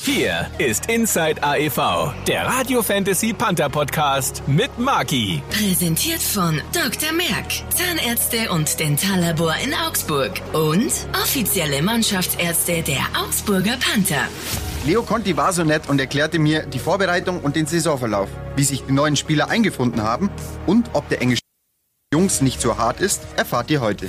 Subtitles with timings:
[0.00, 5.42] Hier ist Inside AEV, der Radio Fantasy Panther Podcast mit Maki.
[5.50, 7.12] Präsentiert von Dr.
[7.12, 14.28] Merck, Zahnärzte und Dentallabor in Augsburg und offizielle Mannschaftsärzte der Augsburger Panther.
[14.86, 18.84] Leo Conti war so nett und erklärte mir die Vorbereitung und den Saisonverlauf, wie sich
[18.86, 20.30] die neuen Spieler eingefunden haben
[20.66, 21.42] und ob der englische
[22.14, 24.08] Jungs nicht so hart ist, erfahrt ihr heute.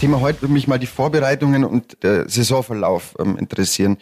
[0.00, 3.98] Thema heute würde mich mal die Vorbereitungen und der Saisonverlauf ähm, interessieren.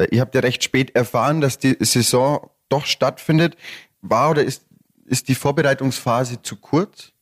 [0.00, 3.56] Äh, ihr habt ja recht spät erfahren, dass die Saison doch stattfindet.
[4.00, 4.64] War oder ist,
[5.04, 7.12] ist die Vorbereitungsphase zu kurz?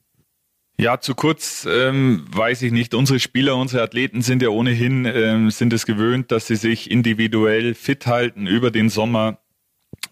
[0.80, 2.94] Ja, zu kurz ähm, weiß ich nicht.
[2.94, 7.74] Unsere Spieler, unsere Athleten sind ja ohnehin ähm, sind es gewöhnt, dass sie sich individuell
[7.74, 9.38] fit halten über den Sommer.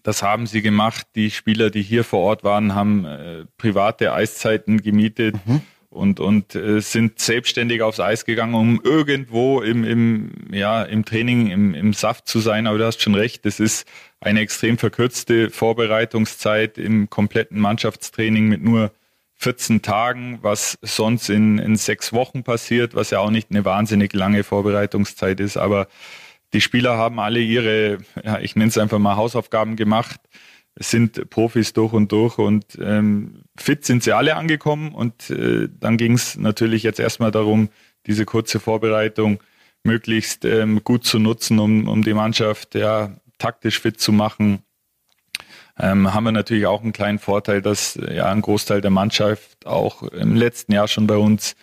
[0.03, 1.07] Das haben sie gemacht.
[1.15, 5.35] Die Spieler, die hier vor Ort waren, haben äh, private Eiszeiten gemietet.
[5.45, 11.05] Mhm und, und äh, sind selbstständig aufs Eis gegangen, um irgendwo im, im, ja, im
[11.05, 12.67] Training, im, im Saft zu sein.
[12.67, 13.87] Aber du hast schon recht, das ist
[14.19, 18.91] eine extrem verkürzte Vorbereitungszeit im kompletten Mannschaftstraining mit nur
[19.35, 24.13] 14 Tagen, was sonst in, in sechs Wochen passiert, was ja auch nicht eine wahnsinnig
[24.13, 25.57] lange Vorbereitungszeit ist.
[25.57, 25.87] Aber
[26.53, 30.19] die Spieler haben alle ihre, ja, ich nenne es einfach mal Hausaufgaben gemacht
[30.79, 35.97] sind Profis durch und durch und ähm, fit sind sie alle angekommen und äh, dann
[35.97, 37.69] ging es natürlich jetzt erstmal darum,
[38.05, 39.39] diese kurze Vorbereitung
[39.83, 44.63] möglichst ähm, gut zu nutzen, um, um die Mannschaft ja taktisch fit zu machen.
[45.79, 50.03] Ähm, haben wir natürlich auch einen kleinen Vorteil, dass ja ein Großteil der Mannschaft auch
[50.03, 51.55] im letzten Jahr schon bei uns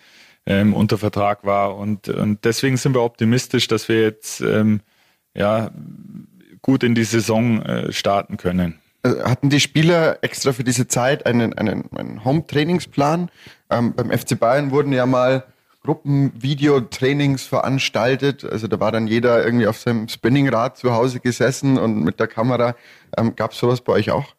[0.46, 4.80] ähm, unter Vertrag war und, und deswegen sind wir optimistisch, dass wir jetzt ähm,
[5.34, 5.70] ja
[6.62, 8.78] gut in die Saison äh, starten können.
[9.04, 13.30] Äh, hatten die Spieler extra für diese Zeit einen, einen, einen Home-Trainingsplan?
[13.70, 15.44] Ähm, beim FC Bayern wurden ja mal
[15.84, 18.44] Gruppenvideotrainings veranstaltet.
[18.44, 22.26] Also da war dann jeder irgendwie auf seinem Spinningrad zu Hause gesessen und mit der
[22.26, 22.74] Kamera.
[23.16, 24.34] Ähm, gab es sowas bei euch auch?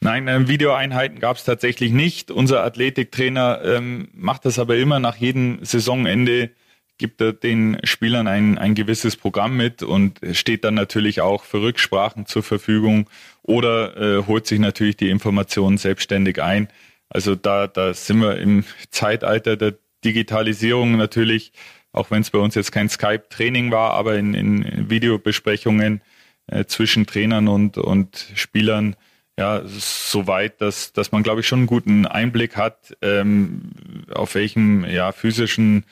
[0.00, 2.30] Nein, ähm, Videoeinheiten gab es tatsächlich nicht.
[2.30, 6.50] Unser Athletiktrainer ähm, macht das aber immer nach jedem Saisonende
[6.98, 11.62] gibt er den Spielern ein, ein gewisses Programm mit und steht dann natürlich auch für
[11.62, 13.08] Rücksprachen zur Verfügung
[13.42, 16.68] oder äh, holt sich natürlich die Informationen selbstständig ein.
[17.08, 21.52] Also da, da sind wir im Zeitalter der Digitalisierung natürlich,
[21.92, 26.02] auch wenn es bei uns jetzt kein Skype-Training war, aber in, in Videobesprechungen
[26.48, 28.96] äh, zwischen Trainern und, und Spielern
[29.38, 33.70] ja, so weit, dass, dass man, glaube ich, schon einen guten Einblick hat, ähm,
[34.12, 35.84] auf welchem ja, physischen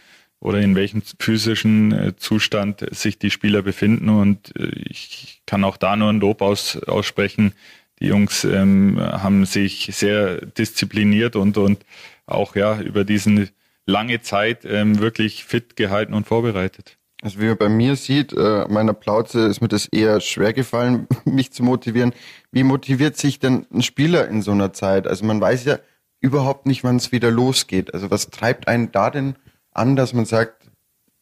[0.46, 4.08] oder in welchem physischen äh, Zustand sich die Spieler befinden.
[4.08, 7.52] Und äh, ich kann auch da nur ein Lob aus, aussprechen.
[7.98, 11.84] Die Jungs ähm, haben sich sehr diszipliniert und, und
[12.26, 13.48] auch ja über diesen
[13.86, 16.96] lange Zeit ähm, wirklich fit gehalten und vorbereitet.
[17.22, 21.08] Also wie man bei mir sieht, äh, meiner Plauze ist mir das eher schwer gefallen,
[21.24, 22.12] mich zu motivieren.
[22.52, 25.08] Wie motiviert sich denn ein Spieler in so einer Zeit?
[25.08, 25.80] Also man weiß ja
[26.20, 27.94] überhaupt nicht, wann es wieder losgeht.
[27.94, 29.34] Also was treibt einen da denn
[29.76, 30.70] an, dass man sagt,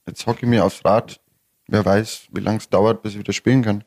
[0.07, 1.21] jetzt hocke ich mir aufs Rad,
[1.69, 3.85] wer weiß, wie lange es dauert, bis ich wieder spielen kann.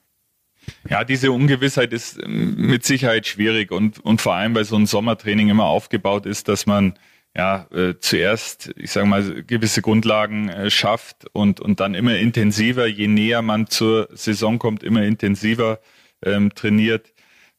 [0.89, 4.85] Ja, diese Ungewissheit ist ähm, mit Sicherheit schwierig und, und vor allem, weil so ein
[4.85, 6.97] Sommertraining immer aufgebaut ist, dass man
[7.35, 12.87] ja äh, zuerst, ich sage mal, gewisse Grundlagen äh, schafft und, und dann immer intensiver,
[12.87, 15.79] je näher man zur Saison kommt, immer intensiver
[16.23, 17.13] ähm, trainiert.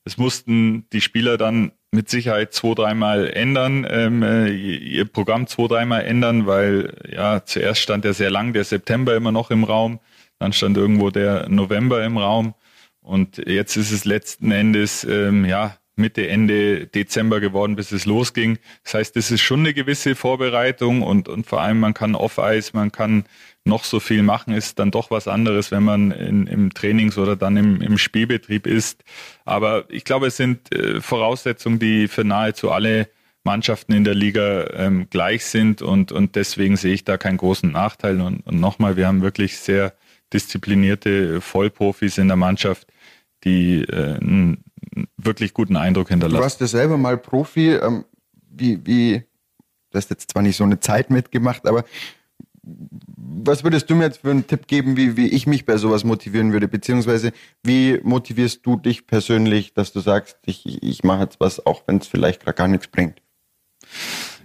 [0.05, 5.69] Das mussten die Spieler dann mit Sicherheit zwei, dreimal ändern, ähm, äh, ihr Programm zwei,
[5.69, 10.01] dreimal ändern, weil ja zuerst stand ja sehr lang der September immer noch im Raum,
[10.39, 12.55] dann stand irgendwo der November im Raum
[13.01, 18.59] und jetzt ist es letzten Endes ähm, ja Mitte, Ende Dezember geworden, bis es losging.
[18.85, 22.73] Das heißt, es ist schon eine gewisse Vorbereitung und, und vor allem man kann Off-Eis,
[22.73, 23.25] man kann
[23.69, 27.37] noch so viel machen, ist dann doch was anderes, wenn man in, im Trainings- oder
[27.37, 29.05] dann im, im Spielbetrieb ist.
[29.45, 33.09] Aber ich glaube, es sind äh, Voraussetzungen, die für nahezu alle
[33.45, 37.71] Mannschaften in der Liga ähm, gleich sind und, und deswegen sehe ich da keinen großen
[37.71, 38.21] Nachteil.
[38.21, 39.95] Und, und nochmal, wir haben wirklich sehr
[40.33, 42.87] disziplinierte Vollprofis in der Mannschaft,
[43.45, 44.65] die äh, einen
[45.17, 46.37] wirklich guten Eindruck hinterlassen.
[46.37, 47.75] Du warst ja selber mal Profi.
[47.75, 48.05] Ähm,
[48.51, 49.23] wie, wie,
[49.91, 51.85] du hast jetzt zwar nicht so eine Zeit mitgemacht, aber
[53.17, 56.05] was würdest du mir jetzt für einen Tipp geben, wie, wie ich mich bei sowas
[56.05, 56.69] motivieren würde?
[56.69, 57.33] Beziehungsweise
[57.63, 61.99] wie motivierst du dich persönlich, dass du sagst, ich, ich mache jetzt was, auch wenn
[61.99, 63.23] es vielleicht gerade gar nichts bringt?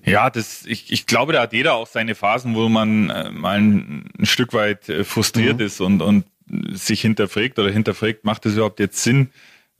[0.05, 3.57] Ja, das, ich, ich glaube, da hat jeder auch seine Phasen, wo man äh, mal
[3.57, 5.65] ein, ein, Stück weit äh, frustriert mhm.
[5.65, 6.25] ist und, und
[6.71, 9.29] sich hinterfragt oder hinterfragt, macht es überhaupt jetzt Sinn,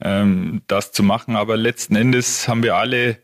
[0.00, 1.36] ähm, das zu machen?
[1.36, 3.18] Aber letzten Endes haben wir alle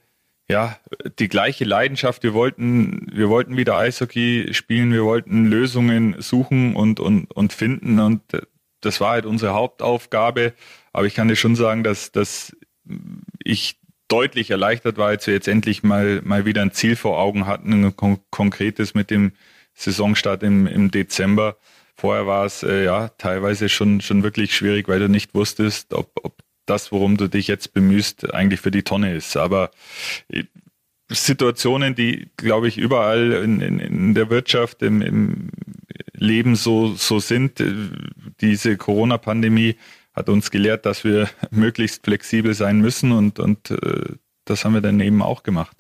[0.51, 0.77] ja,
[1.19, 2.23] die gleiche Leidenschaft.
[2.25, 8.01] Wir wollten, wir wollten wieder Eishockey spielen, wir wollten Lösungen suchen und, und, und finden
[8.01, 8.23] und
[8.81, 10.55] das war halt unsere Hauptaufgabe.
[10.93, 12.57] Aber ich kann dir schon sagen, dass, dass
[13.45, 17.47] ich deutlich erleichtert war, als wir jetzt endlich mal, mal wieder ein Ziel vor Augen
[17.47, 19.33] hatten, ein kon konkretes mit dem
[19.75, 21.59] Saisonstart im, im Dezember.
[21.95, 26.11] Vorher war es äh, ja teilweise schon, schon wirklich schwierig, weil du nicht wusstest, ob,
[26.25, 29.37] ob das, worum du dich jetzt bemühst, eigentlich für die Tonne ist.
[29.37, 29.71] Aber
[30.29, 30.45] äh,
[31.11, 35.51] Situationen, die, glaube ich, überall in, in, in der Wirtschaft, im, im
[36.15, 37.61] Leben so, so sind.
[37.61, 37.75] Äh,
[38.41, 39.77] diese Corona-Pandemie
[40.15, 44.15] hat uns gelehrt, dass wir möglichst flexibel sein müssen und, und äh,
[44.45, 45.77] das haben wir dann eben auch gemacht.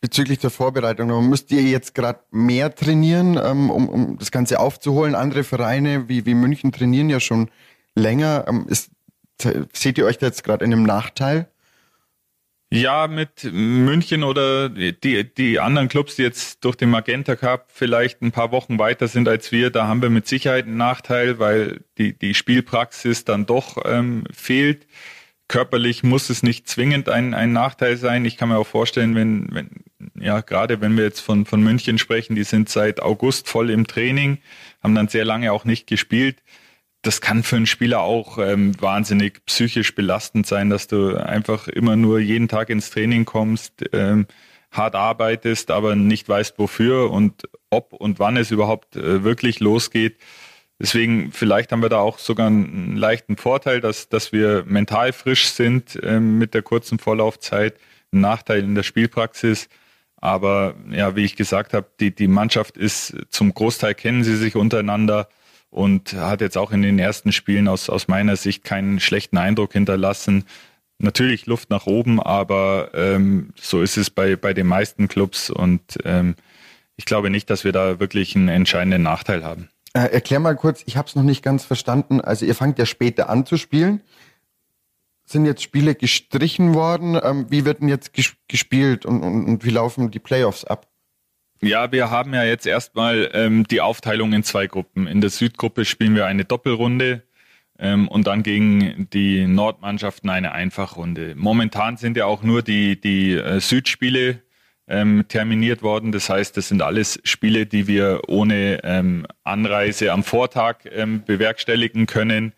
[0.00, 5.14] Bezüglich der Vorbereitung, müsst ihr jetzt gerade mehr trainieren, ähm, um, um das Ganze aufzuholen?
[5.14, 7.50] Andere Vereine wie, wie München trainieren ja schon
[7.94, 8.46] länger.
[8.48, 8.89] Ähm, ist,
[9.72, 11.48] seht ihr euch da jetzt gerade in einem Nachteil?
[12.72, 18.22] Ja, mit München oder die, die anderen Clubs, die jetzt durch den Magenta Cup vielleicht
[18.22, 21.80] ein paar Wochen weiter sind als wir, da haben wir mit Sicherheit einen Nachteil, weil
[21.98, 24.86] die, die Spielpraxis dann doch ähm, fehlt.
[25.48, 28.24] Körperlich muss es nicht zwingend ein, ein Nachteil sein.
[28.24, 29.70] Ich kann mir auch vorstellen, wenn, wenn,
[30.14, 33.88] ja, gerade wenn wir jetzt von, von München sprechen, die sind seit August voll im
[33.88, 34.38] Training,
[34.80, 36.36] haben dann sehr lange auch nicht gespielt
[37.02, 41.96] das kann für einen Spieler auch ähm, wahnsinnig psychisch belastend sein, dass du einfach immer
[41.96, 44.26] nur jeden Tag ins Training kommst, ähm,
[44.70, 50.18] hart arbeitest, aber nicht weißt wofür und ob und wann es überhaupt äh, wirklich losgeht.
[50.78, 55.46] Deswegen vielleicht haben wir da auch sogar einen leichten Vorteil, dass, dass wir mental frisch
[55.48, 57.76] sind ähm, mit der kurzen Vorlaufzeit,
[58.12, 59.68] ein Nachteil in der Spielpraxis.
[60.16, 64.54] Aber ja, wie ich gesagt habe, die, die Mannschaft ist zum Großteil kennen sie sich
[64.54, 65.28] untereinander
[65.70, 69.72] und hat jetzt auch in den ersten Spielen aus, aus meiner Sicht keinen schlechten Eindruck
[69.72, 70.44] hinterlassen.
[70.98, 75.98] Natürlich Luft nach oben, aber ähm, so ist es bei, bei den meisten Clubs und
[76.04, 76.34] ähm,
[76.96, 79.70] ich glaube nicht, dass wir da wirklich einen entscheidenden Nachteil haben.
[79.94, 82.20] Äh, erklär mal kurz, ich habe es noch nicht ganz verstanden.
[82.20, 84.02] Also ihr fangt ja später an zu spielen.
[85.24, 87.18] Sind jetzt Spiele gestrichen worden?
[87.22, 88.12] Ähm, wie wird denn jetzt
[88.48, 90.89] gespielt und, und, und wie laufen die Playoffs ab?
[91.62, 95.06] Ja, wir haben ja jetzt erstmal ähm, die Aufteilung in zwei Gruppen.
[95.06, 97.22] In der Südgruppe spielen wir eine Doppelrunde
[97.78, 101.34] ähm, und dann gegen die Nordmannschaften eine Einfachrunde.
[101.36, 104.42] Momentan sind ja auch nur die, die äh, Südspiele
[104.88, 106.12] ähm, terminiert worden.
[106.12, 112.06] Das heißt, das sind alles Spiele, die wir ohne ähm, Anreise am Vortag ähm, bewerkstelligen
[112.06, 112.54] können.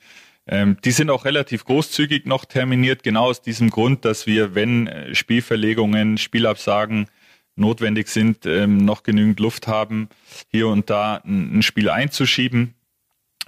[0.47, 4.87] Ähm, die sind auch relativ großzügig noch terminiert, genau aus diesem Grund, dass wir, wenn
[4.87, 7.09] äh, Spielverlegungen, Spielabsagen
[7.55, 10.09] notwendig sind, ähm, noch genügend Luft haben,
[10.49, 12.75] hier und da ein, ein Spiel einzuschieben.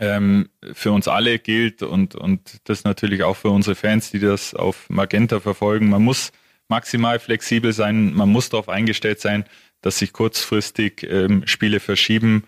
[0.00, 4.54] Ähm, für uns alle gilt und, und das natürlich auch für unsere Fans, die das
[4.54, 5.88] auf Magenta verfolgen.
[5.88, 6.32] Man muss
[6.68, 9.44] maximal flexibel sein, man muss darauf eingestellt sein,
[9.82, 12.44] dass sich kurzfristig ähm, Spiele verschieben,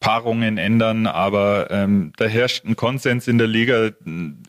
[0.00, 3.90] Paarungen ändern, aber ähm, da herrscht ein Konsens in der Liga.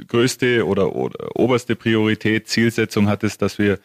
[0.08, 3.80] Größte oder, oder oberste Priorität, Zielsetzung hat es, dass wir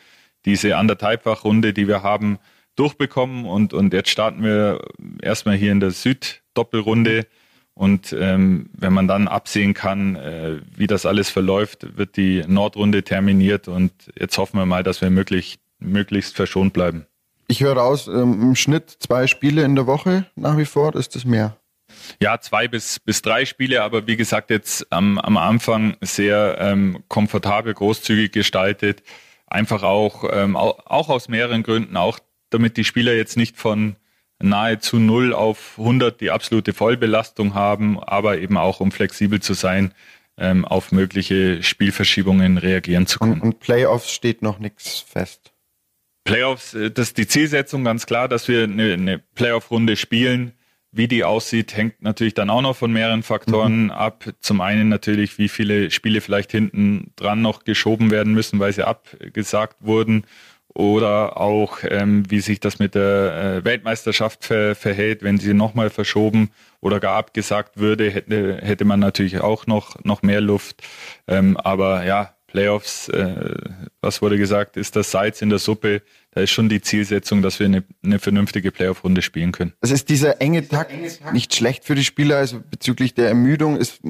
[0.45, 2.39] diese anderthalbfach-Runde, die wir haben,
[2.77, 4.81] durchbekommen und, und jetzt starten wir
[5.23, 7.27] erstmal hier in der Süd-Doppelrunde.
[7.75, 13.03] Und ähm, wenn man dann absehen kann, äh, wie das alles verläuft, wird die Nordrunde
[13.03, 17.05] terminiert und jetzt hoffen wir mal, dass wir möglich, möglichst verschont bleiben.
[17.49, 21.15] Ich höre raus, ähm, im Schnitt zwei Spiele in der Woche nach wie vor, ist
[21.17, 21.59] das mehr?
[22.21, 27.05] Ja, zwei bis, bis drei Spiele, aber wie gesagt, jetzt am, am Anfang sehr ähm,
[27.09, 29.03] komfortabel, großzügig gestaltet.
[29.47, 32.19] Einfach auch, ähm, auch aus mehreren Gründen, auch
[32.51, 33.97] damit die Spieler jetzt nicht von
[34.39, 39.95] nahezu null auf 100 die absolute Vollbelastung haben, aber eben auch um flexibel zu sein,
[40.39, 43.35] ähm, auf mögliche Spielverschiebungen reagieren zu können.
[43.35, 45.53] Und, und Playoffs steht noch nichts fest.
[46.25, 50.53] Playoffs, äh, das ist die Zielsetzung ganz klar, dass wir eine, eine Playoff-Runde spielen.
[50.93, 53.91] Wie die aussieht, hängt natürlich dann auch noch von mehreren Faktoren mhm.
[53.91, 54.25] ab.
[54.41, 58.87] Zum einen natürlich, wie viele Spiele vielleicht hinten dran noch geschoben werden müssen, weil sie
[58.87, 60.25] abgesagt wurden
[60.77, 65.89] oder auch ähm, wie sich das mit der äh, Weltmeisterschaft ver verhält, wenn sie nochmal
[65.89, 70.83] verschoben oder gar abgesagt würde, hätte, hätte man natürlich auch noch, noch mehr Luft.
[71.27, 73.55] Ähm, aber ja, Playoffs, äh,
[74.03, 76.03] was wurde gesagt, ist das Salz in der Suppe.
[76.33, 79.73] Da ist schon die Zielsetzung, dass wir eine, eine vernünftige Playoff-Runde spielen können.
[79.81, 80.93] Also ist dieser enge Takt
[81.33, 84.03] nicht schlecht für die Spieler, also bezüglich der Ermüdung ist,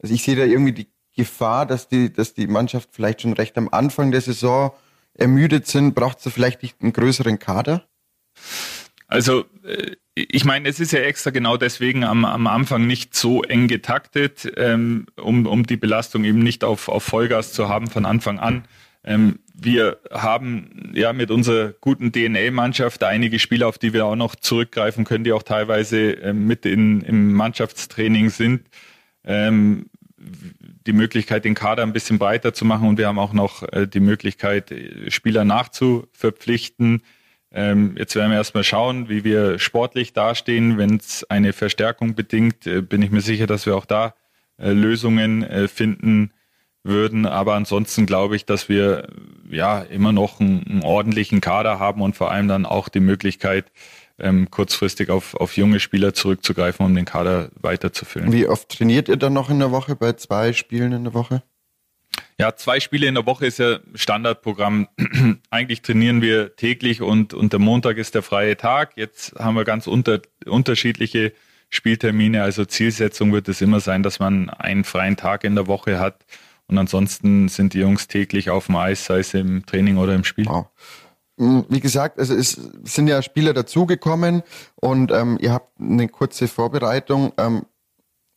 [0.00, 3.56] also ich sehe da irgendwie die Gefahr, dass die, dass die Mannschaft vielleicht schon recht
[3.56, 4.72] am Anfang der Saison
[5.14, 7.86] ermüdet sind, braucht es vielleicht nicht einen größeren Kader?
[9.06, 13.42] Also äh, ich meine, es ist ja extra genau deswegen am, am Anfang nicht so
[13.42, 18.04] eng getaktet, ähm, um, um die Belastung eben nicht auf, auf Vollgas zu haben von
[18.04, 18.64] Anfang an.
[19.04, 24.34] Ähm, wir haben ja mit unserer guten DNA-Mannschaft einige Spieler, auf die wir auch noch
[24.34, 28.68] zurückgreifen können, die auch teilweise ähm, mit in, im Mannschaftstraining sind.
[29.24, 29.86] Ähm,
[30.86, 33.86] die Möglichkeit, den Kader ein bisschen breiter zu machen und wir haben auch noch äh,
[33.86, 34.74] die Möglichkeit,
[35.08, 37.02] Spieler nachzuverpflichten.
[37.54, 40.78] Ähm, jetzt werden wir erstmal schauen, wie wir sportlich dastehen.
[40.78, 44.14] Wenn es eine Verstärkung bedingt, äh, bin ich mir sicher, dass wir auch da
[44.58, 46.32] äh, Lösungen äh, finden
[46.82, 47.26] würden.
[47.26, 49.08] Aber ansonsten glaube ich, dass wir
[49.50, 53.66] ja immer noch einen, einen, ordentlichen Kader haben und vor allem dann auch die Möglichkeit,
[54.22, 58.32] ähm, kurzfristig auf, auf junge Spieler zurückzugreifen, um den Kader weiterzufüllen.
[58.32, 61.42] Wie oft trainiert ihr dann noch in der Woche bei zwei Spielen in der Woche?
[62.38, 64.88] Ja, zwei Spiele in der Woche ist ja Standardprogramm.
[65.50, 68.92] Eigentlich trainieren wir täglich und, und der Montag ist der freie Tag.
[68.96, 71.32] Jetzt haben wir ganz unter, unterschiedliche
[71.68, 72.42] Spieltermine.
[72.42, 76.24] Also Zielsetzung wird es immer sein, dass man einen freien Tag in der Woche hat.
[76.68, 80.24] Und ansonsten sind die Jungs täglich auf dem Eis, sei es im Training oder im
[80.24, 80.46] Spiel.
[80.46, 80.68] Wow.
[81.42, 82.52] Hm, wie gesagt, also es
[82.84, 84.44] sind ja Spieler dazugekommen
[84.76, 87.32] und ähm, ihr habt eine kurze Vorbereitung.
[87.36, 87.66] Ähm,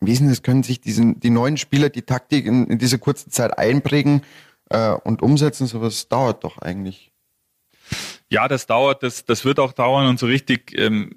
[0.02, 0.42] denn das?
[0.42, 4.24] Können sich diesen, die neuen Spieler die Taktik in, in dieser kurzen Zeit einprägen
[4.72, 5.68] äh, und umsetzen?
[5.68, 7.12] So was dauert doch eigentlich.
[8.32, 11.12] Ja, das dauert, das, das wird auch dauern und so richtig ähm,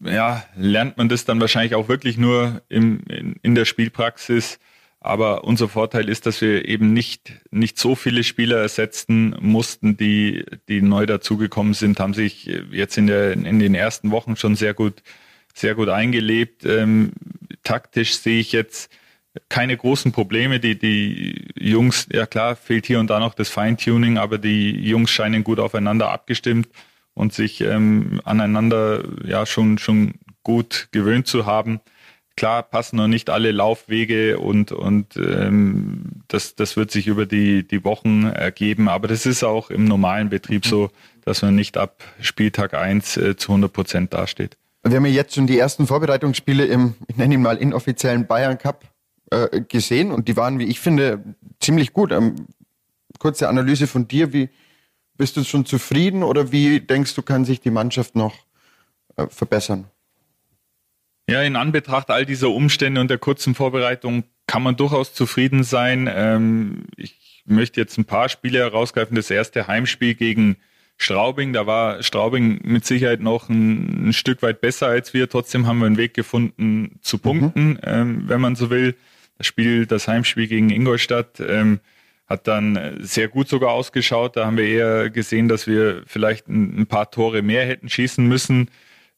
[0.00, 4.58] ja, lernt man das dann wahrscheinlich auch wirklich nur im, in, in der Spielpraxis.
[5.00, 10.44] Aber unser Vorteil ist, dass wir eben nicht, nicht so viele Spieler ersetzen mussten, die,
[10.68, 14.74] die neu dazugekommen sind, haben sich jetzt in, der, in den ersten Wochen schon sehr
[14.74, 15.02] gut,
[15.54, 16.66] sehr gut eingelebt.
[16.66, 17.12] Ähm,
[17.64, 18.90] taktisch sehe ich jetzt
[19.48, 20.60] keine großen Probleme.
[20.60, 25.10] Die, die Jungs, ja klar, fehlt hier und da noch das Feintuning, aber die Jungs
[25.10, 26.68] scheinen gut aufeinander abgestimmt
[27.14, 31.80] und sich ähm, aneinander ja schon, schon gut gewöhnt zu haben.
[32.40, 37.68] Klar passen noch nicht alle Laufwege und, und ähm, das, das wird sich über die,
[37.68, 40.88] die Wochen ergeben, aber das ist auch im normalen Betrieb so,
[41.22, 44.56] dass man nicht ab Spieltag eins äh, zu 100 Prozent dasteht.
[44.82, 48.56] Wir haben ja jetzt schon die ersten Vorbereitungsspiele im, ich nenne ihn mal, inoffiziellen Bayern
[48.56, 48.86] Cup
[49.30, 51.22] äh, gesehen und die waren, wie ich finde,
[51.60, 52.10] ziemlich gut.
[52.10, 52.46] Ähm,
[53.18, 54.48] kurze Analyse von dir, wie
[55.18, 58.32] bist du schon zufrieden oder wie denkst du, kann sich die Mannschaft noch
[59.16, 59.90] äh, verbessern?
[61.30, 66.10] Ja, in Anbetracht all dieser Umstände und der kurzen Vorbereitung kann man durchaus zufrieden sein.
[66.12, 69.14] Ähm, ich möchte jetzt ein paar Spiele herausgreifen.
[69.14, 70.56] Das erste Heimspiel gegen
[70.96, 75.28] Straubing, da war Straubing mit Sicherheit noch ein, ein Stück weit besser als wir.
[75.28, 77.20] Trotzdem haben wir einen Weg gefunden zu mhm.
[77.20, 77.78] punkten, mhm.
[77.84, 78.96] ähm, wenn man so will.
[79.38, 81.78] Das Spiel, das Heimspiel gegen Ingolstadt ähm,
[82.26, 84.36] hat dann sehr gut sogar ausgeschaut.
[84.36, 88.26] Da haben wir eher gesehen, dass wir vielleicht ein, ein paar Tore mehr hätten schießen
[88.26, 88.68] müssen.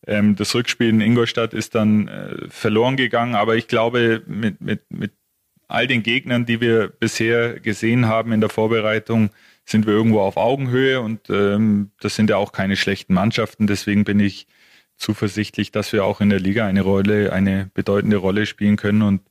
[0.07, 4.83] Ähm, das Rückspiel in Ingolstadt ist dann äh, verloren gegangen, aber ich glaube, mit, mit,
[4.91, 5.13] mit
[5.69, 9.31] all den Gegnern, die wir bisher gesehen haben in der Vorbereitung,
[9.65, 13.67] sind wir irgendwo auf Augenhöhe und ähm, das sind ja auch keine schlechten Mannschaften.
[13.67, 14.47] Deswegen bin ich
[14.97, 19.03] zuversichtlich, dass wir auch in der Liga eine Rolle, eine bedeutende Rolle spielen können.
[19.03, 19.23] Und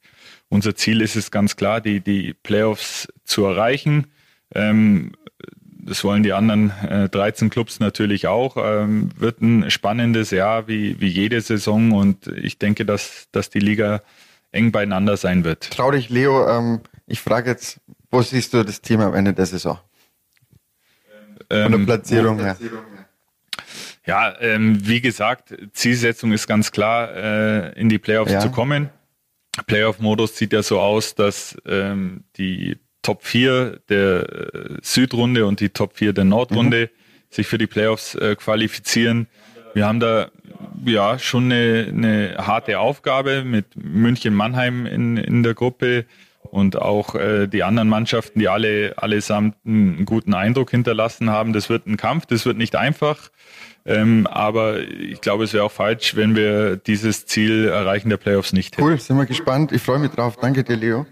[0.49, 4.07] unser Ziel ist es ganz klar, die, die Playoffs zu erreichen.
[4.53, 5.13] Ähm,
[5.85, 8.57] das wollen die anderen äh, 13 Clubs natürlich auch.
[8.57, 13.59] Ähm, wird ein spannendes Jahr wie, wie jede Saison und ich denke, dass, dass die
[13.59, 14.01] Liga
[14.51, 15.71] eng beieinander sein wird.
[15.71, 19.79] Traurig, Leo, ähm, ich frage jetzt, wo siehst du das Team am Ende der Saison?
[21.49, 22.57] Von der ähm, Platzierung her.
[24.05, 28.39] Ja, ähm, wie gesagt, Zielsetzung ist ganz klar, äh, in die Playoffs ja.
[28.39, 28.89] zu kommen.
[29.67, 35.69] Playoff-Modus sieht ja so aus, dass ähm, die Top 4 der äh, Südrunde und die
[35.69, 37.33] Top 4 der Nordrunde mhm.
[37.33, 39.27] sich für die Playoffs äh, qualifizieren.
[39.73, 40.29] Wir haben da
[40.85, 46.05] ja schon eine, eine harte Aufgabe mit München Mannheim in, in der Gruppe
[46.43, 51.53] und auch äh, die anderen Mannschaften, die alle allesamt einen guten Eindruck hinterlassen haben.
[51.53, 53.29] Das wird ein Kampf, das wird nicht einfach.
[53.85, 58.53] Ähm, aber ich glaube, es wäre auch falsch, wenn wir dieses Ziel erreichen der Playoffs
[58.53, 58.87] nicht hätten.
[58.87, 59.71] Cool, sind wir gespannt.
[59.71, 60.37] Ich freue mich drauf.
[60.39, 61.05] Danke dir, Leo.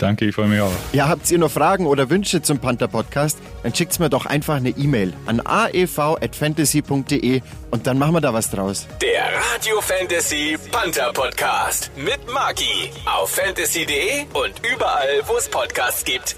[0.00, 0.72] Danke, ich freue mich auch.
[0.92, 3.38] Ja, habt ihr noch Fragen oder Wünsche zum Panther Podcast?
[3.62, 8.50] Dann schickt's mir doch einfach eine E-Mail an aev@fantasy.de und dann machen wir da was
[8.50, 8.88] draus.
[9.02, 16.34] Der Radio Fantasy Panther Podcast mit Maki auf fantasy.de und überall, wo es Podcasts gibt.